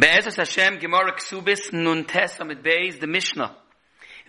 Be'ezus 0.00 0.36
Hashem, 0.36 0.78
Gemara 0.78 1.12
Ksubis, 1.12 1.74
Nun 1.74 2.06
Tes 2.06 2.40
Amid 2.40 2.62
Beis, 2.62 2.98
the 2.98 3.06
Mishnah. 3.06 3.54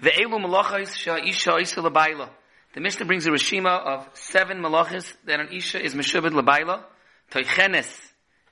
Ve'elu 0.03 0.37
malachos 0.37 0.89
sha'isha 0.89 1.77
labayla. 1.77 2.27
The 2.73 2.81
Mishnah 2.81 3.05
brings 3.05 3.25
a 3.25 3.29
rishima 3.29 3.79
of 3.79 4.09
seven 4.11 4.57
malachas 4.57 5.13
that 5.23 5.39
an 5.39 5.47
isha 5.53 5.81
is 5.81 5.93
meshubed 5.93 6.31
labayla, 6.31 6.83
toichenes 7.31 7.89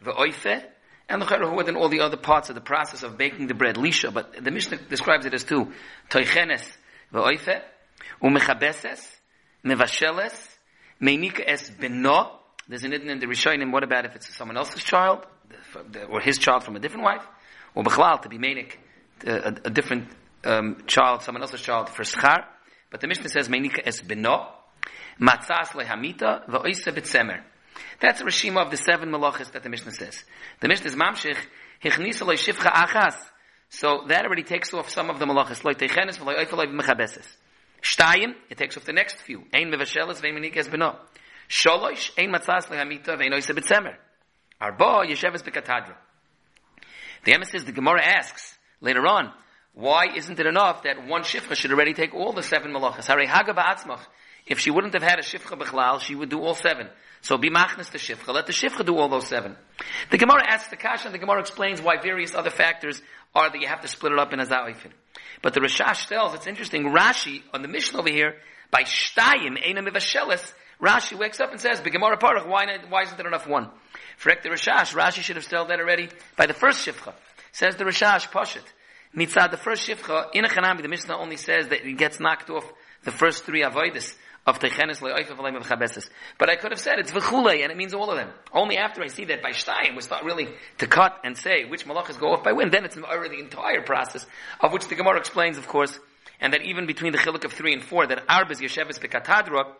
ve'oife, 0.01 0.63
and 1.09 1.21
the 1.21 1.25
who 1.25 1.61
than 1.61 1.75
all 1.75 1.89
the 1.89 1.99
other 1.99 2.15
parts 2.15 2.47
of 2.47 2.55
the 2.55 2.61
process 2.61 3.03
of 3.03 3.17
baking 3.17 3.47
the 3.47 3.53
bread, 3.53 3.75
lisha, 3.75 4.13
but 4.13 4.41
the 4.41 4.51
Mishnah 4.51 4.77
describes 4.87 5.25
it 5.25 5.33
as 5.33 5.43
two, 5.43 5.73
toichenes 6.09 6.71
ve'oife, 7.13 7.61
umechabeses, 8.23 9.05
mevasheles, 9.65 10.57
meinika 11.01 11.43
es 11.45 11.69
beno, 11.69 12.29
there's 12.69 12.85
an 12.85 12.93
idn 12.93 13.09
in 13.09 13.19
the 13.19 13.25
Rishonim, 13.25 13.73
what 13.73 13.83
about 13.83 14.05
if 14.05 14.15
it's 14.15 14.33
someone 14.33 14.55
else's 14.55 14.85
child, 14.85 15.25
or 16.09 16.19
his 16.19 16.37
child 16.37 16.63
from 16.63 16.75
a 16.75 16.79
different 16.79 17.03
wife? 17.03 17.25
Or 17.75 17.83
b'chlal, 17.83 18.21
to 18.21 18.29
be 18.29 18.37
menik, 18.37 18.75
a, 19.25 19.55
a 19.65 19.69
different 19.69 20.09
um, 20.43 20.83
child, 20.87 21.23
someone 21.23 21.41
else's 21.41 21.61
child, 21.61 21.89
for 21.89 22.03
schar. 22.03 22.45
But 22.89 23.01
the 23.01 23.07
Mishnah 23.07 23.29
says, 23.29 23.47
meinika 23.47 23.81
es 23.85 24.01
beno, 24.01 24.47
matzas 25.19 25.69
lehamita, 25.73 26.47
v'oisa 26.47 26.91
b'tzemer. 26.91 27.43
That's 28.01 28.21
a 28.21 28.25
rishima 28.25 28.63
of 28.63 28.71
the 28.71 28.77
seven 28.77 29.09
malachas 29.09 29.51
that 29.51 29.63
the 29.63 29.69
Mishnah 29.69 29.91
says. 29.91 30.23
The 30.61 30.67
Mishnah 30.67 30.87
is 30.87 30.95
mamshich, 30.95 31.37
hichnisa 31.83 32.25
loy 32.25 32.35
shifcha 32.35 32.71
achas. 32.71 33.15
So 33.69 34.05
that 34.07 34.25
already 34.25 34.43
takes 34.43 34.73
off 34.73 34.89
some 34.89 35.09
of 35.09 35.19
the 35.19 35.25
malachas. 35.25 35.63
Loy 35.63 35.73
teichenes, 35.73 36.17
v'loy 36.17 36.43
oifa 36.43 36.53
loy. 36.53 36.65
Shtayim, 37.81 38.33
it 38.49 38.57
takes 38.57 38.75
off 38.77 38.85
the 38.85 38.93
next 38.93 39.17
few. 39.17 39.43
Ein 39.53 39.71
ve'in. 39.71 40.95
Sholosh, 41.47 42.11
ein 42.17 42.31
matzas 42.31 42.67
lehamita, 42.67 43.17
ve'in 43.17 43.31
b'tzemer. 43.31 43.95
Arba, 44.59 45.05
yesheves 45.07 45.43
b'katadra. 45.43 45.95
The 47.25 47.33
Emma 47.33 47.45
says, 47.45 47.65
the 47.65 47.71
Gemara 47.71 48.03
asks, 48.03 48.57
later 48.81 49.05
on, 49.07 49.31
why 49.73 50.07
isn't 50.15 50.39
it 50.39 50.45
enough 50.45 50.83
that 50.83 51.07
one 51.07 51.21
shifcha 51.21 51.55
should 51.55 51.71
already 51.71 51.93
take 51.93 52.13
all 52.13 52.33
the 52.33 52.43
seven 52.43 52.71
malachas? 52.71 53.07
Haga 53.07 53.53
ba'atzmach. 53.53 54.01
If 54.45 54.59
she 54.59 54.71
wouldn't 54.71 54.93
have 54.93 55.03
had 55.03 55.19
a 55.19 55.21
shifcha 55.21 55.57
b'chlal, 55.57 55.99
she 56.01 56.15
would 56.15 56.29
do 56.29 56.41
all 56.41 56.55
seven. 56.55 56.87
So 57.21 57.37
be 57.37 57.49
machnas 57.49 57.91
the 57.91 57.97
shifcha. 57.97 58.33
Let 58.33 58.47
the 58.47 58.53
shifcha 58.53 58.85
do 58.85 58.97
all 58.97 59.09
those 59.09 59.27
seven. 59.27 59.55
The 60.09 60.17
Gemara 60.17 60.43
asks 60.47 60.69
the 60.69 60.77
kasha, 60.77 61.07
and 61.07 61.13
the 61.13 61.19
Gemara 61.19 61.41
explains 61.41 61.81
why 61.81 61.97
various 62.01 62.33
other 62.33 62.49
factors 62.49 63.01
are 63.35 63.49
that 63.49 63.59
you 63.59 63.67
have 63.67 63.81
to 63.81 63.87
split 63.87 64.13
it 64.13 64.19
up 64.19 64.33
in 64.33 64.39
a 64.39 64.45
za'ifin. 64.45 64.91
But 65.41 65.53
the 65.53 65.61
Rashash 65.61 66.07
tells, 66.07 66.33
it's 66.33 66.47
interesting, 66.47 66.85
Rashi, 66.85 67.43
on 67.53 67.61
the 67.61 67.67
Mishnah 67.67 67.99
over 67.99 68.09
here, 68.09 68.35
by 68.71 68.83
shtayim, 68.83 69.61
enam 69.63 69.87
mivashelis, 69.87 70.53
Rashi 70.81 71.17
wakes 71.17 71.39
up 71.39 71.51
and 71.51 71.59
says, 71.59 71.81
Gemara 71.81 72.17
parach, 72.17 72.47
why, 72.47 72.65
why 72.87 73.03
isn't 73.03 73.17
there 73.17 73.27
enough 73.27 73.47
one? 73.47 73.69
For 74.17 74.33
the 74.41 74.49
Rashash, 74.49 74.93
Rashi 74.93 75.21
should 75.21 75.35
have 75.35 75.47
told 75.47 75.69
that 75.69 75.79
already 75.79 76.09
by 76.37 76.45
the 76.45 76.53
first 76.53 76.85
shifcha. 76.85 77.13
Says 77.51 77.75
the 77.75 77.83
Rashash, 77.83 78.29
Pashit. 78.29 78.63
Mitzad, 79.15 79.51
the 79.51 79.57
first 79.57 79.87
shifcha, 79.87 80.27
in 80.33 80.45
a 80.45 80.47
chanami, 80.47 80.81
the 80.81 80.87
Mishnah 80.87 81.17
only 81.17 81.37
says 81.37 81.67
that 81.69 81.85
it 81.85 81.97
gets 81.97 82.19
knocked 82.19 82.49
off 82.49 82.71
the 83.03 83.11
first 83.11 83.43
three 83.43 83.63
avoidus 83.63 84.15
of 84.45 84.59
techenes 84.59 85.01
le'oifa 85.01 85.35
v'leim 85.35 85.61
v'chabeses. 85.61 86.09
But 86.37 86.49
I 86.49 86.55
could 86.55 86.71
have 86.71 86.79
said 86.79 86.99
it's 86.99 87.11
v'chulei, 87.11 87.63
and 87.63 87.71
it 87.71 87.77
means 87.77 87.93
all 87.93 88.09
of 88.09 88.17
them. 88.17 88.29
Only 88.53 88.77
after 88.77 89.01
I 89.01 89.07
see 89.07 89.25
that 89.25 89.41
by 89.41 89.51
shtayim, 89.51 89.95
was 89.95 90.09
not 90.09 90.23
really 90.23 90.47
to 90.77 90.87
cut 90.87 91.17
and 91.23 91.37
say 91.37 91.65
which 91.65 91.85
malachas 91.85 92.19
go 92.19 92.33
off 92.33 92.43
by 92.43 92.53
when, 92.53 92.69
then 92.69 92.85
it's 92.85 92.95
the 92.95 93.39
entire 93.39 93.81
process, 93.81 94.25
of 94.59 94.71
which 94.71 94.87
the 94.87 94.95
Gemara 94.95 95.17
explains, 95.17 95.57
of 95.57 95.67
course, 95.67 95.99
and 96.39 96.53
that 96.53 96.61
even 96.61 96.85
between 96.85 97.11
the 97.11 97.17
chiluk 97.17 97.43
of 97.43 97.53
three 97.53 97.73
and 97.73 97.83
four, 97.83 98.07
that 98.07 98.25
arbez 98.27 98.61
yesheves 98.61 98.99
bekatadra, 98.99 99.73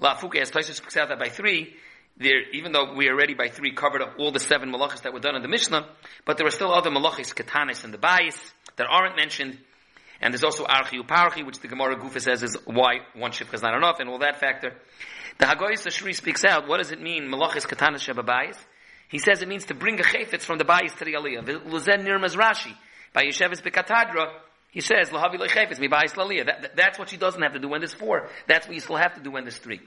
la'afuke, 0.00 0.40
as 0.40 0.50
Toshis 0.50 0.74
speaks 0.74 0.96
out 0.96 1.08
that 1.08 1.18
by 1.18 1.28
three, 1.28 1.74
there, 2.16 2.48
even 2.52 2.72
though 2.72 2.94
we 2.94 3.08
already 3.08 3.34
by 3.34 3.48
three 3.48 3.72
covered 3.72 4.02
up 4.02 4.14
all 4.18 4.30
the 4.30 4.40
seven 4.40 4.70
malachas 4.70 5.02
that 5.02 5.12
were 5.12 5.20
done 5.20 5.34
in 5.34 5.42
the 5.42 5.48
Mishnah, 5.48 5.88
but 6.24 6.36
there 6.36 6.46
are 6.46 6.50
still 6.50 6.72
other 6.72 6.90
malachis, 6.90 7.34
katanis, 7.34 7.84
and 7.84 7.92
the 7.92 7.98
bayis 7.98 8.38
that 8.76 8.86
aren't 8.88 9.16
mentioned. 9.16 9.58
And 10.20 10.32
there's 10.32 10.44
also 10.44 10.64
archi 10.64 10.98
uparchi, 10.98 11.44
which 11.44 11.58
the 11.58 11.68
Gemara 11.68 11.96
Gufa 11.96 12.20
says 12.20 12.42
is 12.42 12.56
why 12.66 13.00
one 13.14 13.32
shifcha 13.32 13.54
is 13.54 13.62
not 13.62 13.76
enough, 13.76 13.98
and 13.98 14.08
all 14.08 14.20
that 14.20 14.38
factor. 14.38 14.72
The 15.38 15.46
Hagoyis 15.46 15.86
Ashri 15.86 16.14
speaks 16.14 16.44
out, 16.44 16.68
what 16.68 16.78
does 16.78 16.92
it 16.92 17.00
mean, 17.00 17.24
malachis 17.24 17.66
katanis 17.66 18.08
shababayis? 18.08 18.56
He 19.08 19.18
says 19.18 19.42
it 19.42 19.48
means 19.48 19.66
to 19.66 19.74
bring 19.74 19.98
a 19.98 20.02
chayfetz 20.02 20.42
from 20.42 20.58
the 20.58 20.64
bayis 20.64 20.96
to 20.98 21.04
the 21.04 21.14
aliyah. 21.14 21.44
Luzen 21.66 22.06
nirmaz 22.06 22.36
Rashi. 22.36 22.74
By 23.12 23.24
Yeshevis 23.24 23.62
bekatadra, 23.62 24.32
he 24.74 24.80
says, 24.80 25.10
lahavi 25.10 25.36
lechayfetz, 25.36 25.78
mi 25.78 25.86
bayis 25.86 26.14
laliyah. 26.14 26.74
That's 26.74 26.98
what 26.98 27.08
she 27.08 27.16
doesn't 27.16 27.40
have 27.40 27.52
to 27.52 27.60
do 27.60 27.68
when 27.68 27.80
there's 27.80 27.94
four. 27.94 28.28
That's 28.48 28.66
what 28.66 28.74
you 28.74 28.80
still 28.80 28.96
have 28.96 29.14
to 29.14 29.20
do 29.20 29.30
when 29.30 29.44
there's 29.44 29.56
three. 29.56 29.80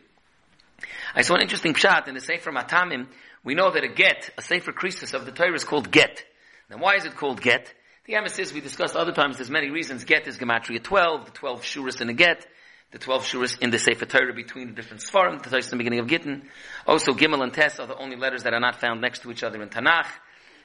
I 1.14 1.24
saw 1.24 1.36
an 1.36 1.42
interesting 1.42 1.74
pshat 1.74 2.08
in 2.08 2.14
the 2.14 2.22
Sefer 2.22 2.54
Matamim. 2.54 3.08
We 3.44 3.54
know 3.54 3.70
that 3.70 3.84
a 3.84 3.90
get, 3.90 4.30
a 4.38 4.42
Sefer 4.42 4.72
Krisus 4.72 5.14
of 5.14 5.26
the 5.26 5.34
Torah 5.34 5.56
is 5.56 5.66
called 5.66 5.92
get. 5.92 6.24
Now 6.70 6.78
why 6.78 6.96
is 6.96 7.04
it 7.04 7.18
called 7.18 7.42
get? 7.42 7.74
The 8.06 8.16
emissaries 8.16 8.54
we 8.54 8.62
discussed 8.62 8.96
other 8.96 9.12
times, 9.12 9.36
there's 9.36 9.50
many 9.50 9.72
reasons. 9.72 10.06
Get 10.06 10.26
is 10.26 10.38
Gematria 10.38 10.82
12, 10.82 11.26
the 11.26 11.32
12 11.32 11.64
shuras 11.64 12.00
in 12.00 12.08
a 12.08 12.14
get, 12.14 12.48
the 12.92 12.98
12 12.98 13.26
shuras 13.26 13.60
in 13.60 13.72
the 13.72 13.80
Sefer 13.80 14.06
Torah 14.06 14.34
between 14.34 14.68
the 14.68 14.74
different 14.74 15.04
Sfarim, 15.04 15.44
the 15.44 15.50
Torah 15.50 15.62
the 15.62 15.76
beginning 15.76 16.00
of 16.00 16.08
Gittin. 16.08 16.48
Also 16.86 17.12
Gimel 17.12 17.44
and 17.44 17.54
Tes 17.54 17.78
are 17.78 17.88
the 17.88 17.98
only 17.98 18.16
letters 18.16 18.44
that 18.44 18.54
are 18.54 18.62
not 18.62 18.80
found 18.80 19.02
next 19.02 19.24
to 19.24 19.32
each 19.32 19.44
other 19.44 19.62
in 19.62 19.68
Tanakh. 19.68 20.08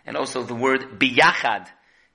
And 0.06 0.16
also 0.16 0.44
the 0.44 0.54
word 0.54 1.00
biyachad. 1.00 1.66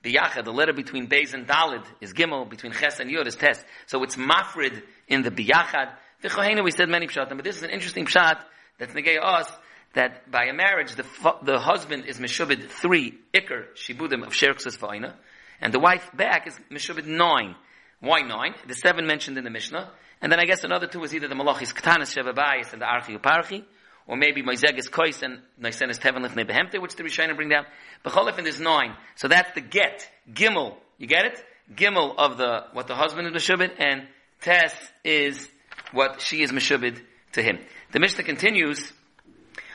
Biyachad, 0.04 0.44
the 0.44 0.52
letter 0.52 0.72
between 0.72 1.08
Beis 1.08 1.34
and 1.34 1.46
Dalid 1.46 1.84
is 2.00 2.12
Gimel, 2.12 2.48
between 2.48 2.72
Ches 2.72 3.00
and 3.00 3.10
Yod 3.10 3.26
is 3.26 3.34
Tes. 3.34 3.64
So 3.86 4.02
it's 4.04 4.16
mafrid 4.16 4.82
in 5.08 5.22
the 5.22 5.30
biyachad. 5.30 5.92
V'chohena, 6.22 6.62
we 6.62 6.70
said 6.70 6.88
many 6.88 7.08
pshatim, 7.08 7.36
but 7.36 7.44
this 7.44 7.56
is 7.56 7.62
an 7.62 7.70
interesting 7.70 8.06
pshat 8.06 8.38
that's 8.78 8.92
negay 8.92 9.16
us, 9.20 9.50
that 9.94 10.30
by 10.30 10.44
a 10.44 10.52
marriage, 10.52 10.94
the, 10.94 11.04
the 11.42 11.58
husband 11.58 12.04
is 12.06 12.18
meshubid 12.18 12.68
three, 12.68 13.18
ikr, 13.34 13.66
shibudim 13.74 14.24
of 14.24 14.32
sherksus 14.32 14.78
v'ayna, 14.78 15.14
and 15.60 15.72
the 15.72 15.80
wife 15.80 16.08
back 16.14 16.46
is 16.46 16.58
meshubid 16.70 17.06
nine. 17.06 17.56
Why 18.00 18.20
nine? 18.20 18.54
The 18.68 18.74
seven 18.74 19.06
mentioned 19.06 19.38
in 19.38 19.44
the 19.44 19.50
Mishnah, 19.50 19.90
and 20.20 20.30
then 20.30 20.38
I 20.38 20.44
guess 20.44 20.62
another 20.62 20.86
two 20.86 21.02
is 21.02 21.12
either 21.12 21.26
the 21.26 21.34
malachis 21.34 21.74
katanis 21.74 22.16
shevabayis 22.16 22.72
and 22.72 22.80
the 22.80 22.86
archi 22.86 23.16
uparchi, 23.16 23.64
or 24.08 24.16
maybe 24.16 24.42
Moizegis 24.42 24.90
Kois 24.90 25.22
and 25.22 25.38
Noisenis 25.62 26.00
Teven 26.00 26.26
Lifnei 26.26 26.48
Behemte, 26.48 26.80
which 26.80 26.96
the 26.96 27.04
Rishonim 27.04 27.36
bring 27.36 27.50
down. 27.50 27.66
B'cholefin 28.04 28.46
is 28.46 28.58
nine. 28.58 28.96
So 29.14 29.28
that's 29.28 29.52
the 29.54 29.60
get. 29.60 30.08
Gimel. 30.32 30.76
You 30.96 31.06
get 31.06 31.26
it? 31.26 31.44
Gimel 31.74 32.16
of 32.16 32.38
the, 32.38 32.64
what 32.72 32.86
the 32.86 32.96
husband 32.96 33.28
is 33.28 33.42
Meshubid, 33.42 33.70
and 33.78 34.08
Tes 34.40 34.72
is 35.04 35.48
what 35.92 36.20
she 36.20 36.42
is 36.42 36.52
meshubid 36.52 37.00
to 37.32 37.42
him. 37.42 37.58
The 37.92 38.00
Mishnah 38.00 38.24
continues, 38.24 38.92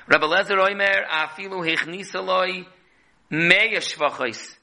Rabbi 0.07 0.25
Lezer 0.25 0.57
Oimer, 0.57 1.07
afilu 1.07 1.63
hichnisaloi 1.67 2.65
Meyashvachos 3.31 4.55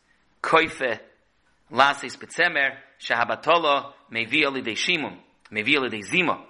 koife 0.42 1.00
lasis 1.70 2.16
betzemer 2.16 2.76
shahabatolo 3.00 3.92
mevi 4.12 4.44
alidei 4.44 4.76
shimum, 4.76 5.18
mevi 5.52 5.76
alidei 5.76 6.02
zima. 6.02 6.44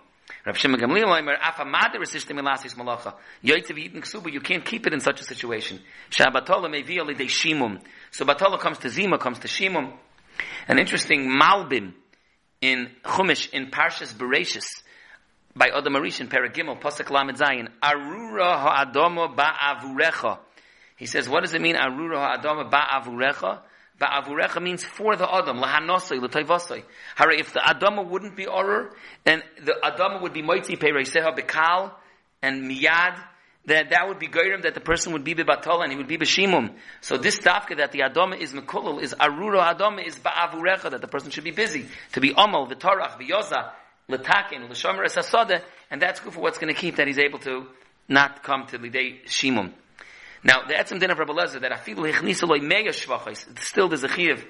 Rav 0.47 0.57
Shimon 0.57 0.81
Gamliel 0.81 1.05
Oimer, 1.05 1.37
afa 1.39 1.65
mader 1.65 2.01
esishtem 2.01 2.39
ilasis 2.41 2.75
malacha. 2.75 3.15
Yoitzev 3.45 3.77
yitn 3.77 4.01
ksuba, 4.01 4.33
you 4.33 4.41
can't 4.41 4.65
keep 4.65 4.87
it 4.87 4.95
in 4.95 5.01
such 5.01 5.21
a 5.21 5.25
situation. 5.25 5.81
Shahabatolo 6.11 6.69
mevi 6.71 6.97
alidei 6.99 7.29
shimum. 7.29 7.79
So 8.11 8.25
batola 8.25 8.59
comes 8.59 8.79
to 8.79 8.89
zima, 8.89 9.19
comes 9.19 9.39
to 9.41 9.49
shimum. 9.49 9.93
An 10.67 10.79
interesting 10.79 11.29
malbim 11.29 11.93
in 12.63 12.91
Chumash, 13.05 13.51
in 13.51 13.71
Parshas 13.71 14.15
Bereshis, 14.15 14.83
by 15.55 15.69
Adam 15.69 15.95
Arish 15.95 16.21
in 16.21 16.29
Paragimel, 16.29 16.81
Pasuk 16.81 17.11
Lamed 17.11 17.37
Zayin, 17.37 17.69
Arura 17.83 18.59
ha'adamo 18.59 19.35
ba'avurecha. 19.35 20.39
He 20.97 21.07
says, 21.07 21.29
what 21.29 21.43
does 21.43 21.55
it 21.55 21.61
mean, 21.61 21.75
Arura 21.75 22.19
ha'adamo 22.19 22.71
ba'avurecha? 22.71 23.61
Ba'avurecha 24.01 24.63
means 24.63 24.83
for 24.83 25.15
the 25.15 25.31
Adam, 25.31 25.59
lahanosoi, 25.59 26.21
l'toivosoi. 26.21 26.83
Hara, 27.17 27.39
if 27.39 27.53
the 27.53 27.61
Adama 27.61 28.07
wouldn't 28.07 28.35
be 28.35 28.47
Orur, 28.47 28.93
then 29.25 29.43
the 29.63 29.77
Adama 29.85 30.23
would 30.23 30.33
be 30.33 30.43
moitzi 30.43 30.79
peireiseha 30.79 31.37
bekal 31.39 31.93
and 32.41 32.63
miyad, 32.63 33.23
then 33.67 33.89
that 33.91 34.09
would 34.09 34.19
be 34.19 34.27
goyim 34.27 34.63
that 34.63 34.73
the 34.73 34.81
person 34.81 35.13
would 35.13 35.23
be 35.23 35.35
bebatol 35.35 35.83
and 35.83 35.93
he 35.93 35.99
would 35.99 36.09
be 36.09 36.17
b'shimum. 36.17 36.75
So 37.03 37.19
this 37.19 37.39
dafka 37.41 37.77
that 37.77 37.93
the 37.93 38.01
Adama 38.01 38.41
is 38.41 38.55
mekulul 38.55 39.03
is 39.03 39.15
arura 39.21 39.75
Adama 39.75 40.07
is 40.07 40.19
ba'avurecha 40.19 40.93
that 40.93 41.03
the 41.03 41.09
person 41.09 41.31
should 41.31 41.45
be 41.45 41.51
busy 41.51 41.87
to 42.13 42.21
be 42.21 42.31
omal 42.31 42.73
v'torach 42.73 43.21
v'yoza 43.21 43.73
letakin 44.09 44.71
l'shomer 44.71 45.05
esasode, 45.05 45.63
and 45.91 46.01
that's 46.01 46.21
good 46.21 46.33
for 46.33 46.41
what's 46.41 46.59
going 46.59 46.73
to 46.73 46.81
keep 46.81 46.97
that 46.97 47.07
he's 47.07 47.19
able 47.19 47.39
to 47.39 47.67
not 48.09 48.43
come 48.43 48.67
to 48.67 48.79
lidei 48.79 49.19
shimum. 49.27 49.75
Now 50.43 50.63
the 50.67 50.75
etzim 50.75 50.99
din 51.01 51.11
of 51.11 51.19
Rabbi 51.19 51.33
Lezer 51.33 51.61
that 51.61 51.73
afilu 51.73 52.11
hichnisa 52.11 52.49
loy 52.49 52.61
mega 52.61 52.91
shvachos. 52.91 53.59
Still 53.59 53.89
there's 53.89 54.05
a 54.05 54.09
chiyuv. 54.09 54.45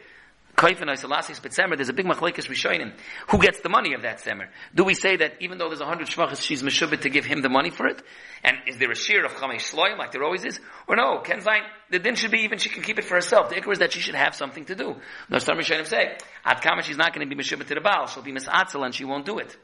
Kaifin 0.57 0.91
Isolasis 0.91 1.41
Betzemer, 1.41 1.77
there's 1.77 1.89
a 1.89 1.95
big 1.95 2.05
machlekes 2.05 2.47
Rishonim. 2.47 2.93
Who 3.29 3.39
gets 3.39 3.61
the 3.61 3.71
money 3.71 3.95
of 3.95 4.03
that 4.03 4.19
semer? 4.19 4.49
Do 4.75 4.85
we 4.85 4.95
say 4.95 5.17
that 5.17 5.41
even 5.41 5.57
though 5.57 5.69
there's 5.69 5.81
a 5.81 5.87
hundred 5.87 6.09
shvachas, 6.09 6.43
she's 6.43 6.63
meshubit 6.63 7.03
to 7.03 7.09
give 7.09 7.25
him 7.25 7.41
the 7.41 7.49
money 7.49 7.71
for 7.71 7.87
it? 7.87 8.03
And 8.45 8.57
is 8.67 8.77
there 8.77 8.91
a 8.91 8.95
shear 8.95 9.25
of 9.25 9.33
chamesh 9.33 9.73
shloim 9.73 9.97
like 9.97 10.13
there 10.13 10.23
always 10.23 10.45
is? 10.45 10.61
Or 10.87 10.97
no, 10.97 11.21
Ken 11.21 11.41
Zain, 11.41 11.63
the 11.91 11.99
din 11.99 12.15
should 12.15 12.31
be 12.31 12.41
even 12.41 12.59
she 12.59 12.69
can 12.69 12.83
keep 12.83 12.99
it 12.99 13.05
for 13.05 13.15
herself. 13.15 13.49
The 13.49 13.57
ikr 13.57 13.73
is 13.73 13.79
that 13.79 13.93
she 13.93 14.01
should 14.01 14.17
have 14.17 14.35
something 14.35 14.67
to 14.67 14.75
do. 14.75 14.97
No, 15.31 15.39
some 15.39 15.57
Rishonim 15.57 15.87
say, 15.87 16.19
at 16.45 16.61
kama 16.61 16.83
she's 16.83 16.99
not 16.99 17.15
going 17.15 17.27
to 17.27 17.35
be 17.35 17.41
meshubit 17.41 17.67
to 17.69 17.75
the 17.75 17.81
Baal, 17.81 18.07
she'll 18.07 18.23
be 18.23 18.33
misatzel 18.33 18.85
and 18.85 18.95
she 18.95 19.05
won't 19.05 19.25
do 19.25 19.39
it. 19.39 19.57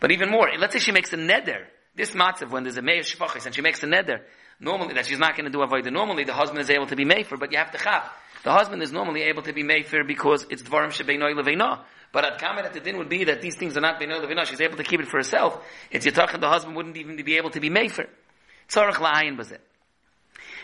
But 0.00 0.12
even 0.12 0.28
more, 0.28 0.50
let's 0.58 0.74
say 0.74 0.80
she 0.80 0.92
makes 0.92 1.12
a 1.12 1.16
neder. 1.16 1.64
This 1.94 2.10
matzav, 2.10 2.50
when 2.50 2.62
there's 2.64 2.76
a 2.76 2.82
meir 2.82 3.00
shvachas 3.00 3.46
and 3.46 3.54
she 3.54 3.62
makes 3.62 3.82
a 3.82 3.86
neder, 3.86 4.20
normally, 4.60 4.94
that 4.94 5.06
she's 5.06 5.18
not 5.18 5.36
going 5.36 5.50
to 5.50 5.50
do 5.50 5.58
avodah. 5.58 5.92
Normally, 5.92 6.24
the 6.24 6.34
husband 6.34 6.60
is 6.60 6.70
able 6.70 6.86
to 6.86 6.96
be 6.96 7.04
mefer, 7.04 7.38
but 7.38 7.50
you 7.50 7.58
have 7.58 7.70
to 7.72 7.78
chaf. 7.78 8.10
The 8.42 8.52
husband 8.52 8.82
is 8.82 8.92
normally 8.92 9.22
able 9.22 9.42
to 9.42 9.52
be 9.52 9.62
mefer 9.62 10.06
because 10.06 10.46
it's 10.48 10.62
dvarim 10.62 10.88
shebeinoy 10.88 11.34
leveina. 11.34 11.80
But 12.12 12.24
at 12.24 12.40
kamet 12.40 12.64
at 12.64 12.72
the 12.72 12.80
din 12.80 12.96
would 12.98 13.08
be 13.08 13.24
that 13.24 13.42
these 13.42 13.56
things 13.56 13.76
are 13.76 13.80
not 13.80 14.00
beinoy 14.00 14.24
leveina. 14.24 14.46
She's 14.46 14.60
able 14.60 14.76
to 14.76 14.84
keep 14.84 15.00
it 15.00 15.08
for 15.08 15.18
herself. 15.18 15.62
It's 15.90 16.06
yitachin 16.06 16.40
the 16.40 16.48
husband 16.48 16.76
wouldn't 16.76 16.96
even 16.96 17.16
be 17.22 17.36
able 17.36 17.50
to 17.50 17.60
be 17.60 17.68
mefer. 17.70 18.06
Tzarech 18.68 18.94
la'ayin 18.94 19.36
bazeh. 19.36 19.58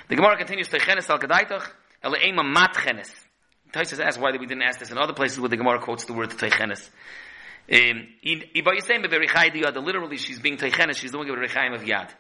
The 0.09 0.17
Gemara 0.17 0.37
continues 0.37 0.69
to 0.69 0.79
chenes 0.79 1.11
al 1.11 1.19
kadaitach 1.19 1.69
ele'ema 2.03 2.45
mat 2.45 2.77
chenes. 2.83 3.13
Taisus 3.73 4.01
asks 4.01 4.19
why 4.19 4.31
we 4.31 4.47
didn't 4.47 4.63
ask 4.63 4.79
this 4.79 4.91
in 4.91 4.99
other 4.99 5.13
places 5.13 5.41
where 5.41 5.49
the 5.49 5.57
Gemara 5.57 5.81
quotes 5.81 6.05
the 6.05 6.13
word 6.13 6.31
teichenes. 6.31 6.89
Um, 7.71 8.07
literally 9.85 10.17
she's 10.17 10.39
being 10.39 10.57
teichenes, 10.57 10.97
she's 10.97 11.11
doing 11.11 11.29
a 11.29 11.33
rechaim 11.33 11.75
of 11.75 11.83
yad. 11.83 12.11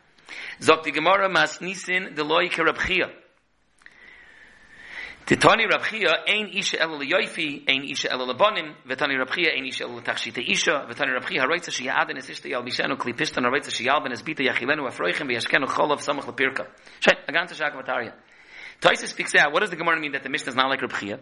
Zok 0.61 0.84
the 0.84 0.90
Gemara 0.93 1.28
mas 1.28 1.61
nisin 1.61 2.14
de 2.14 2.25
loy 2.25 2.49
kerabchia. 2.49 3.11
Titani 5.26 5.67
Rabchia, 5.69 6.23
ein 6.28 6.50
isha 6.52 6.81
el 6.81 7.00
yoifi, 7.00 7.64
ein 7.69 7.82
isha 7.82 8.12
el 8.12 8.19
labonim, 8.19 8.76
vetani 8.87 9.19
Rabchia, 9.19 9.56
ein 9.56 9.67
isha 9.67 9.82
el 9.82 10.00
tachshita 10.00 10.40
isha, 10.40 10.87
vetani 10.88 11.19
Rabchia, 11.19 11.43
haroitza 11.43 11.73
shi 11.73 11.87
yaaden 11.87 12.17
es 12.17 12.31
ishta 12.31 12.49
yalbishenu, 12.49 12.96
kli 12.96 13.12
pishtan 13.12 13.43
haroitza 13.43 13.73
shi 13.73 13.87
yalben 13.87 14.12
es 14.12 14.23
bita 14.23 14.44
yachilenu 14.44 14.87
afroichem, 14.87 15.26
v'yashkenu 15.26 15.67
cholav 15.67 15.99
samach 15.99 16.26
lepirka. 16.26 16.69
Shay, 17.00 17.19
aganta 17.29 17.55
shaka 17.55 18.14
Taisa 18.81 19.06
speaks 19.08 19.34
out, 19.34 19.52
what 19.52 19.62
does 19.62 19.70
the 19.70 19.76
Gemara 19.76 19.99
mean 19.99 20.12
that 20.12 20.22
the 20.22 20.29
Mishnah 20.29 20.50
is 20.50 20.55
not 20.55 20.69
like 20.69 20.81
Rabchia? 20.81 21.19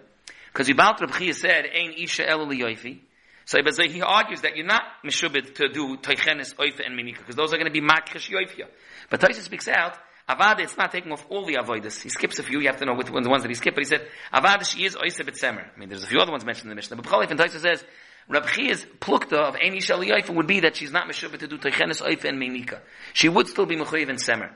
Because 0.53 0.69
Yibalt 0.69 0.99
Rabchia 0.99 1.33
said, 1.35 1.65
ein 1.75 1.95
isha 1.97 2.29
el 2.29 2.47
yoifi, 2.49 2.99
so 3.45 3.59
he 3.59 4.03
argues 4.03 4.41
that 4.43 4.57
you're 4.57 4.67
not 4.67 4.83
mishubid 5.05 5.55
to 5.57 5.69
do 5.69 5.97
teichenes, 5.97 6.55
oifa, 6.55 6.87
and 6.87 6.99
minika, 6.99 7.19
because 7.19 7.37
those 7.37 7.53
are 7.53 7.59
going 7.59 7.73
to 7.73 7.73
be 7.73 7.81
makrish 7.81 8.31
yoifia. 8.31 8.67
But 9.11 9.21
Taisa 9.21 9.41
speaks 9.41 9.69
out, 9.69 9.99
Avada, 10.29 10.61
it's 10.61 10.77
not 10.79 10.91
taking 10.91 11.13
off 11.13 11.27
all 11.29 11.45
the 11.45 11.57
avodas. 11.57 12.01
He 12.01 12.09
skips 12.09 12.39
a 12.39 12.43
few. 12.43 12.61
You 12.61 12.69
have 12.69 12.79
to 12.79 12.87
know 12.87 12.95
which 12.95 13.11
ones, 13.11 13.25
the 13.25 13.31
ones 13.31 13.43
that 13.43 13.51
he 13.51 13.55
skipped. 13.55 13.77
But 13.77 13.85
he 13.85 13.89
said, 13.89 14.09
Avada, 14.33 14.65
she 14.65 14.85
is 14.85 14.97
oisa 14.97 15.21
betzemer. 15.21 15.67
I 15.75 15.79
mean, 15.79 15.91
there's 15.91 16.03
a 16.03 16.07
few 16.07 16.19
other 16.19 16.33
ones 16.33 16.47
mentioned 16.47 16.65
in 16.65 16.71
the 16.71 16.77
Mishnah. 16.77 16.97
But 16.97 17.05
B'chalif 17.05 17.31
and 17.31 17.39
Taisa 17.39 17.61
says, 17.61 17.85
Rab 18.27 18.47
Chia's 18.47 18.87
plukta 19.01 19.35
of 19.35 19.55
Eini 19.57 19.79
Shali 19.79 20.35
would 20.35 20.47
be 20.47 20.61
that 20.61 20.77
she's 20.77 20.93
not 20.93 21.07
meshuvah 21.07 21.39
to 21.41 21.47
do 21.47 21.59
Teichenes 21.59 22.01
Oifa 22.01 22.25
and 22.25 22.41
minika. 22.41 22.81
She 23.13 23.29
would 23.29 23.49
still 23.49 23.67
be 23.67 23.77
Mechoyev 23.77 24.09
and 24.09 24.19
Semer. 24.19 24.51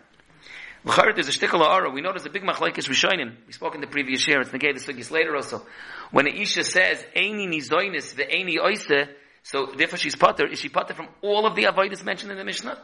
L'charet, 0.88 1.14
there's 1.14 1.28
a 1.28 1.32
shtickle 1.32 1.60
ara. 1.60 1.90
We 1.90 2.00
there's 2.00 2.24
a 2.24 2.30
big 2.30 2.42
machlaikis 2.42 2.88
rishonim. 2.88 3.34
We 3.46 3.52
spoke 3.52 3.74
in 3.74 3.82
the 3.82 3.86
previous 3.86 4.26
year. 4.26 4.40
It's 4.40 4.50
negay 4.50 4.72
the 4.72 4.92
sugis 4.92 5.10
later 5.10 5.36
also. 5.36 5.66
When 6.10 6.24
the 6.24 6.34
Isha 6.34 6.64
says, 6.64 7.04
Eini 7.14 7.46
nizoinis, 7.46 8.14
the 8.14 8.24
Eini 8.24 8.56
oise, 8.58 9.08
so 9.42 9.66
therefore 9.66 9.98
she's 9.98 10.16
potter. 10.16 10.46
Is 10.46 10.60
she 10.60 10.70
potter 10.70 10.94
from 10.94 11.08
all 11.20 11.46
of 11.46 11.54
the 11.56 11.64
avodas 11.64 12.02
mentioned 12.04 12.32
in 12.32 12.38
the 12.38 12.44
Mishnah? 12.44 12.80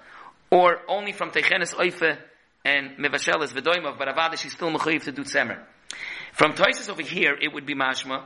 Or 0.51 0.81
only 0.87 1.13
from 1.13 1.31
Teichenes 1.31 1.75
Oifa 1.75 2.19
and 2.63 2.99
Mevashel 2.99 3.43
is 3.43 3.55
V'doimov, 3.55 3.99
but 3.99 4.09
Avada 4.09 4.37
she's 4.37 4.53
still 4.53 4.71
Mechayiv 4.71 5.05
to 5.05 5.13
do 5.13 5.23
Tzemer. 5.23 5.63
From 6.35 6.53
Toises 6.53 6.91
over 6.91 7.03
here, 7.03 7.35
it 7.41 7.55
would 7.55 7.65
be 7.65 7.75
mashma 7.75 8.25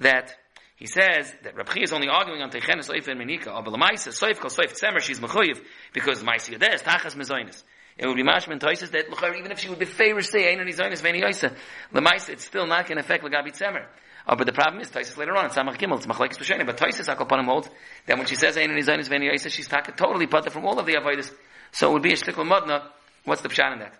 that 0.00 0.36
he 0.76 0.86
says 0.86 1.32
that 1.44 1.56
Rabchi 1.56 1.82
is 1.82 1.94
only 1.94 2.08
arguing 2.08 2.42
on 2.42 2.50
Teichenes 2.50 2.90
Oif 2.90 3.08
and 3.08 3.18
Menika, 3.18 3.46
or 3.46 3.64
Belamaisa, 3.64 4.08
Soif 4.08 4.38
Kol 4.38 4.50
Soif 4.50 4.78
Tzemer, 4.78 5.00
she's 5.00 5.18
Mechayiv, 5.18 5.62
because 5.94 6.22
Maisi 6.22 6.58
Yades, 6.58 6.82
Tachas 6.82 7.14
Mezoinis. 7.14 7.62
It 7.96 8.06
would 8.06 8.16
be 8.16 8.24
mashman 8.24 8.58
Toises 8.58 8.90
that 8.90 9.06
even 9.38 9.52
if 9.52 9.58
she 9.60 9.68
would 9.68 9.78
be 9.78 9.84
favored 9.84 10.24
say 10.24 10.52
Ein 10.52 10.58
Nizoinis 10.58 11.00
Veni 11.00 11.20
Yoisa, 11.20 11.54
Lamaisa, 11.92 12.30
it's 12.30 12.44
still 12.44 12.66
not 12.66 12.86
going 12.88 12.98
to 12.98 13.04
affect 13.04 13.24
Lagabi 13.24 13.52
Tzemer. 13.52 13.86
Oh, 14.26 14.36
but 14.36 14.46
the 14.46 14.52
problem 14.52 14.80
is, 14.80 14.90
Toises 14.90 15.16
later 15.16 15.36
on, 15.36 15.44
in 15.44 15.50
Samach 15.50 15.76
Gimel, 15.76 15.96
it's 15.96 16.06
Machlaikis 16.06 16.38
B'Sheni, 16.38 16.66
but 16.66 16.76
Toises 16.76 17.14
Akoponim 17.14 17.44
holds 17.44 17.68
that 18.06 18.16
when 18.18 18.26
she 18.26 18.34
says 18.34 18.56
Ein 18.56 18.70
Nizoinis 18.70 19.08
Veni 19.08 19.28
Yoisa, 19.28 19.50
she's 19.50 19.68
totally 19.68 20.26
put 20.26 20.50
from 20.52 20.64
all 20.64 20.78
of 20.78 20.86
the 20.86 20.94
Avoidus. 20.94 21.32
So 21.72 21.90
it 21.90 21.92
would 21.92 22.02
be 22.02 22.12
a 22.12 22.16
shtickle 22.16 22.46
modna, 22.46 22.82
What's 23.24 23.40
the 23.40 23.48
pshat 23.48 23.72
in 23.72 23.78
that? 23.78 23.94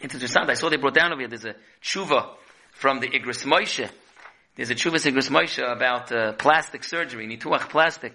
It's 0.00 0.14
interesting. 0.14 0.42
I 0.48 0.54
saw 0.54 0.70
they 0.70 0.76
brought 0.76 0.94
down 0.94 1.12
over 1.12 1.20
here. 1.20 1.28
There's 1.28 1.44
a 1.44 1.56
tshuva 1.82 2.28
from 2.72 3.00
the 3.00 3.08
Igris 3.08 3.44
Moshe. 3.44 3.90
There's 4.54 4.70
a 4.70 4.74
tshuva 4.74 5.04
Igris 5.04 5.30
Moshe 5.30 5.60
about 5.60 6.12
uh, 6.12 6.32
plastic 6.34 6.84
surgery, 6.84 7.26
nituach 7.26 7.68
plastic. 7.68 8.14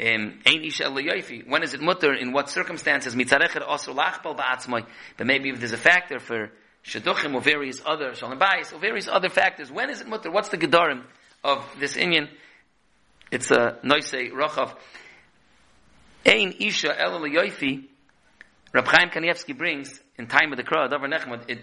Um, 0.00 0.38
when 0.44 1.62
is 1.62 1.74
it 1.74 1.80
mutter? 1.80 2.14
In 2.14 2.32
what 2.32 2.48
circumstances? 2.48 3.14
But 3.14 5.26
maybe 5.26 5.50
if 5.50 5.58
there's 5.58 5.72
a 5.72 5.76
factor 5.76 6.18
for 6.18 6.50
shaduchim 6.84 7.34
or 7.34 7.42
various 7.42 7.82
other 7.84 8.14
shalom 8.14 8.38
bias 8.38 8.72
or 8.72 8.78
various 8.78 9.08
other 9.08 9.28
factors. 9.28 9.70
When 9.70 9.90
is 9.90 10.00
it 10.00 10.08
mutter? 10.08 10.30
What's 10.30 10.48
the 10.48 10.56
gedarim 10.56 11.04
of 11.44 11.66
this 11.78 11.96
Indian? 11.96 12.30
It's 13.30 13.50
a 13.50 13.78
noise 13.82 14.10
rochav. 14.10 14.74
Ein 16.24 16.54
isha 16.58 16.98
el 16.98 17.20
yoifi 17.20 17.84
Rab 18.72 18.86
Chaim 18.86 19.10
Kanievsky 19.10 19.56
brings 19.56 20.00
in 20.16 20.28
time 20.28 20.52
of 20.52 20.56
the 20.56 20.62
crowd 20.62 20.92
over 20.92 21.08
Nechmad, 21.08 21.42
it, 21.48 21.58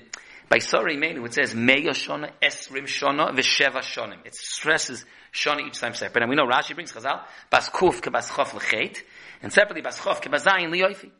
by 0.49 0.57
Sori 0.57 0.97
Menu, 0.97 1.25
it 1.25 1.33
says 1.33 1.53
Meya 1.53 1.89
Shona, 1.89 2.31
Esrim 2.41 2.85
Shona, 2.85 3.35
Vesheva 3.35 3.81
Shonim. 3.81 4.25
It 4.25 4.33
stresses 4.35 5.05
Shona 5.33 5.67
each 5.67 5.79
time 5.79 5.93
separate. 5.93 6.23
And 6.23 6.29
we 6.29 6.35
know 6.35 6.47
Rashi 6.47 6.73
brings 6.73 6.91
Chazal, 6.91 7.21
Bas 7.49 7.69
Kuf 7.69 8.01
ke 8.01 8.11
Bas 8.11 8.29
Chof 8.29 8.51
Lechet, 8.51 8.99
and 9.41 9.51
separately 9.51 9.81
Bas 9.81 9.99
Chof 9.99 10.21
ke 10.21 10.31
Bazayin 10.31 10.71
Liyoifi. 10.71 11.11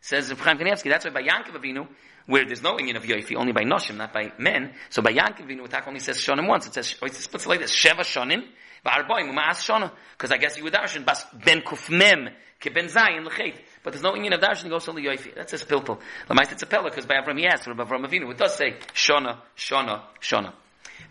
Says 0.00 0.30
Rab 0.30 0.38
Chaim 0.38 0.58
Kanievsky, 0.58 0.90
that's 0.90 1.04
why 1.04 1.10
by 1.10 1.22
Yankov 1.22 1.60
Avinu, 1.60 1.88
where 2.26 2.44
there's 2.44 2.62
no 2.62 2.78
union 2.78 2.96
of 2.96 3.04
Yoifi, 3.04 3.36
only 3.36 3.52
by 3.52 3.62
Noshim, 3.62 3.96
not 3.96 4.12
by 4.12 4.32
men, 4.38 4.74
so 4.90 5.02
by 5.02 5.12
Yankov 5.12 5.46
Avinu, 5.46 5.64
it 5.64 5.86
only 5.86 6.00
says 6.00 6.18
Shonim 6.18 6.48
once. 6.48 6.66
It 6.66 6.74
says, 6.74 6.94
it 7.02 7.14
splits 7.14 7.46
like 7.46 7.60
this, 7.60 7.74
Sheva 7.74 8.00
Shonim. 8.00 8.44
Because 8.84 10.30
I 10.30 10.36
guess 10.36 10.56
you 10.56 10.62
would 10.62 10.72
darshan, 10.72 11.04
Bas 11.04 11.24
Ben 11.44 11.62
Kuf 11.62 11.90
Mem, 11.90 12.28
ke 12.60 12.72
Ben 12.72 12.86
Zayin 12.86 13.26
Lechet 13.26 13.56
but 13.86 13.92
there's 13.92 14.02
no 14.02 14.14
inyan 14.14 14.34
of 14.34 14.40
darshan 14.40 14.68
goes 14.68 14.84
to 14.84 14.90
yoifi. 14.90 15.32
That's 15.32 15.52
a 15.52 15.58
spilpul. 15.58 16.00
Lamais 16.28 16.50
it's 16.50 16.64
a 16.64 16.66
pella 16.66 16.90
because 16.90 17.06
by 17.06 17.14
Avram 17.14 17.38
he 17.38 17.46
asked, 17.46 17.68
Rabbi 17.68 17.84
Avram 17.84 18.04
Avinu, 18.04 18.28
it 18.32 18.36
does 18.36 18.56
say 18.56 18.74
shona, 18.92 19.38
shona, 19.56 20.02
shona. 20.20 20.52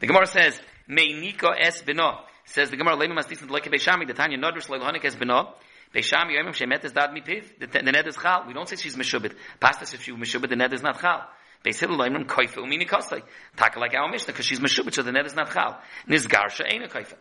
The 0.02 0.08
Gemara 0.08 0.28
says 0.28 0.60
meinika 0.90 1.56
es 1.58 1.82
bino. 1.84 2.26
Says 2.44 2.72
the 2.72 2.76
Gemara 2.76 2.98
leimim 2.98 3.18
astis 3.18 3.50
like 3.50 3.64
beishami. 3.72 4.06
The 4.06 4.14
Tanya 4.14 4.38
nodrus 4.38 4.68
leilohanik 4.68 5.06
es 5.06 5.16
bino. 5.16 5.54
Beishami 5.94 6.38
yoimim 6.38 6.54
shemet 6.54 6.84
es 6.86 6.92
dad 6.92 7.12
mipiv. 7.12 7.44
The 7.60 7.82
net 7.82 8.08
is 8.08 8.16
chal. 8.16 8.46
We 8.48 8.54
don't 8.54 8.68
say 8.68 8.76
she's 8.76 8.96
meshubit. 8.96 9.34
Pasta 9.60 9.86
says 9.86 10.02
she's 10.02 10.16
meshubit. 10.16 10.50
The 10.50 10.56
net 10.56 10.74
is 10.74 10.82
not 10.82 11.00
chal. 11.00 11.28
Beis 11.64 11.80
Hillel 11.80 11.98
leimim 11.98 12.26
koifa 12.26 12.58
umini 12.58 12.88
kostai. 12.88 13.22
Taka 13.56 13.80
like 13.80 13.94
our 13.94 14.10
Mishnah 14.10 14.34
because 14.34 14.46
she's 14.46 14.60
meshubit, 14.60 14.94
so 14.94 15.02
the 15.02 15.12
net 15.12 15.26
is 15.26 15.36
not 15.36 15.52
chal. 15.52 15.80
Nizgarsha 16.08 16.66
ain't 16.68 16.84
a 16.84 16.88
koifa. 16.88 17.16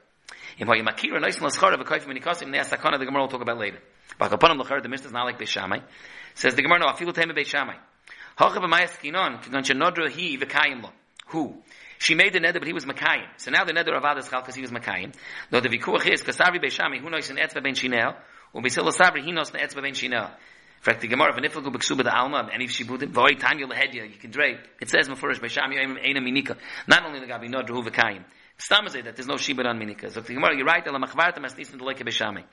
What 0.65 0.79
you 0.79 0.85
makira 0.85 1.17
and 1.17 1.25
laschar 1.25 1.75
of 1.75 1.81
a 1.81 1.85
koifa 1.85 2.07
umini 2.07 2.23
kostai. 2.23 2.51
The 2.51 2.59
asakana 2.59 2.99
the 2.99 3.07
Gemara 3.07 3.23
will 3.23 3.29
talk 3.29 3.43
about 3.43 3.59
later. 3.59 3.79
Bakaponim 4.21 4.59
l'char, 4.59 4.83
the 4.83 4.89
Mishnah 4.89 5.07
is 5.07 5.13
not 5.13 5.25
like 5.25 5.39
Beishamai. 5.39 5.83
Says 6.35 6.55
the 6.55 6.63
Gemara, 6.63 6.81
no, 6.81 6.87
afilu 6.87 7.13
teme 7.13 7.35
Beishamai. 7.35 7.77
Hacha 8.37 8.61
b'mayas 8.61 8.99
kinon, 9.01 9.43
kinon 9.43 9.63
shenodra 9.63 10.11
hi 10.11 10.37
v'kayim 10.37 10.83
lo. 10.83 10.91
Who? 11.29 11.63
She 11.99 12.15
made 12.15 12.33
the 12.33 12.41
neder, 12.41 12.55
but 12.55 12.67
he 12.67 12.73
was 12.73 12.85
Makayim. 12.85 13.29
So 13.39 13.51
now 13.51 13.65
the 13.65 13.73
neder 13.73 13.97
of 13.97 14.03
Adas 14.03 14.29
Chal, 14.29 14.41
because 14.41 14.55
he 14.55 14.61
was 14.61 14.71
Makayim. 14.71 15.15
No, 15.51 15.61
the 15.61 15.69
vikuach 15.69 16.07
is, 16.07 16.23
Kasavi 16.23 16.63
Beishamai, 16.63 17.01
who 17.01 17.09
knows 17.09 17.31
in 17.31 17.37
etzva 17.37 17.63
ben 17.63 17.75
shinel, 17.75 18.17
or 18.55 18.63
Beisil 18.63 18.91
Sabri, 18.93 19.23
he 19.23 19.33
knows 19.33 19.51
an 19.51 19.61
etzva 19.61 19.83
ben. 19.83 19.95
In 19.95 20.31
fact, 20.81 21.01
the 21.01 21.09
Gemara 21.09 21.35
of 21.35 21.43
Niflagu 21.43 21.75
B'Ksuba 21.75 22.05
the 22.05 22.15
Alma, 22.15 22.49
and 22.53 22.63
if 22.63 22.71
she 22.71 22.85
budim, 22.85 23.13
V'oi 23.13 23.39
Tanya 23.39 23.67
Lehedya, 23.67 24.11
you 24.11 24.19
can 24.19 24.31
drape. 24.31 24.59
It 24.81 24.89
says, 24.89 25.09
Mefurish, 25.09 25.41
Beisham 25.41 25.73
Yoim 25.73 25.99
Eina 25.99 26.19
Minika. 26.19 26.57
Not 26.87 27.05
only 27.05 27.21
the 27.21 27.27
Gabi 27.27 27.49
Nodra, 27.49 27.69
Hu 27.69 27.83
V'Kayim. 27.83 28.23
Stam 28.57 28.85
that 28.85 29.17
there's 29.17 29.27
no 29.27 29.35
shibud 29.35 29.67
on 29.67 29.81
minika. 29.81 30.13
So 30.13 30.21
the 30.21 30.35
Gemara, 30.35 30.57
you're 30.57 30.65
right, 30.65 30.87
Ela 30.87 31.01
Machvarta 31.01 31.39
Masnisim 31.39 31.81
Deloike 31.81 32.07
Beishami. 32.07 32.45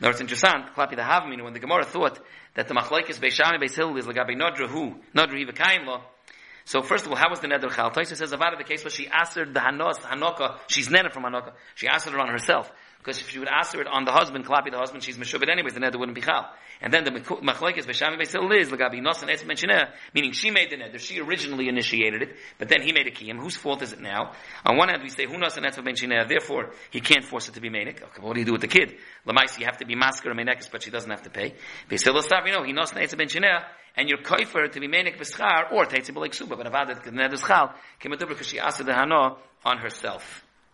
Now 0.00 0.08
it's 0.08 0.20
interesting, 0.20 0.64
Klapi 0.74 0.96
the 0.96 1.02
Havmin, 1.02 1.44
when 1.44 1.52
the 1.52 1.58
Gemara 1.58 1.84
thought 1.84 2.18
that 2.54 2.68
the 2.68 2.74
Machlaikis 2.74 3.18
Beishami 3.18 3.60
Beis 3.60 3.98
is 3.98 4.06
Lagabi 4.06 4.34
Nodra 4.34 4.70
Hu, 4.70 4.94
Nodra 5.14 5.36
Hiva 5.36 5.52
Kaim 5.52 5.86
Lo, 5.86 6.00
so 6.64 6.82
first 6.82 7.06
of 7.06 7.10
all, 7.10 7.16
how 7.16 7.28
was 7.28 7.40
the 7.40 7.48
neder 7.48 7.70
chal? 7.74 7.90
Taisa 7.90 8.16
says 8.16 8.32
about 8.32 8.56
the 8.56 8.64
case 8.64 8.84
where 8.84 8.90
she 8.90 9.08
answered 9.08 9.52
the 9.52 9.60
hanos, 9.60 9.98
hanoka, 9.98 10.58
she's 10.68 10.88
neder 10.88 11.12
from 11.12 11.24
hanoka. 11.24 11.52
She 11.74 11.88
answered 11.88 12.14
it 12.14 12.20
on 12.20 12.28
herself. 12.28 12.70
Because 13.02 13.20
if 13.20 13.30
she 13.30 13.40
would 13.40 13.48
answer 13.48 13.80
it 13.80 13.88
on 13.88 14.04
the 14.04 14.12
husband, 14.12 14.46
klapi 14.46 14.70
the 14.70 14.78
husband, 14.78 15.02
she's 15.02 15.18
meshubit 15.18 15.50
anyways, 15.50 15.74
the 15.74 15.80
neder 15.80 15.98
wouldn't 15.98 16.14
be 16.14 16.20
chal. 16.20 16.48
And 16.80 16.94
then 16.94 17.02
the 17.02 17.10
machlekes 17.10 17.84
b'shami 17.84 18.16
b'sil 18.16 18.56
is 18.56 18.68
lagabi 18.68 19.02
nos 19.02 19.20
and 19.22 19.30
etzim 19.30 19.70
er, 19.70 19.88
meaning 20.14 20.30
she 20.30 20.52
made 20.52 20.70
the 20.70 20.76
neder, 20.76 21.00
she 21.00 21.20
originally 21.20 21.68
initiated 21.68 22.22
it, 22.22 22.36
but 22.58 22.68
then 22.68 22.80
he 22.80 22.92
made 22.92 23.08
a 23.08 23.10
kiyam. 23.10 23.40
Whose 23.40 23.56
fault 23.56 23.82
is 23.82 23.92
it 23.92 24.00
now? 24.00 24.34
On 24.64 24.76
one 24.76 24.88
hand, 24.88 25.02
we 25.02 25.08
say 25.08 25.26
who 25.26 25.36
nos 25.36 25.56
and 25.56 25.66
etzim 25.66 26.12
er, 26.12 26.28
therefore 26.28 26.74
he 26.92 27.00
can't 27.00 27.24
force 27.24 27.48
it 27.48 27.54
to 27.54 27.60
be 27.60 27.70
menik. 27.70 28.04
Okay, 28.04 28.20
what 28.20 28.34
do 28.34 28.40
you 28.40 28.46
do 28.46 28.52
with 28.52 28.60
the 28.60 28.68
kid? 28.68 28.94
Lamais, 29.26 29.58
you 29.58 29.64
have 29.64 29.78
to 29.78 29.84
be 29.84 29.96
masker 29.96 30.30
or 30.30 30.34
menekes, 30.34 30.70
but 30.70 30.84
she 30.84 30.92
doesn't 30.92 31.10
have 31.10 31.22
to 31.22 31.30
pay. 31.30 31.54
B'sil 31.90 32.46
you 32.46 32.52
know, 32.52 32.62
he 32.62 32.72
nos 32.72 32.92
and 32.92 33.00
etzim 33.00 33.42
er, 33.42 33.64
and 33.96 34.08
you're 34.08 34.22
koifer 34.22 34.70
to 34.70 34.78
be 34.78 34.86
menik 34.86 35.18
b'schar 35.18 35.72
or 35.72 35.86
teitzim 35.86 36.14
like 36.14 36.34
suba, 36.34 36.54
but 36.54 36.66
avad 36.66 37.02
the 37.02 37.10
neder 37.10 37.36
schal, 37.36 37.74
because 38.00 38.46
she 38.46 38.60
asked 38.60 38.78
the 38.78 38.92
hano 38.92 39.38
on 39.64 39.78
herself. 39.78 40.44